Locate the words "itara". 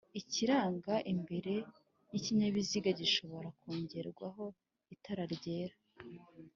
4.93-5.23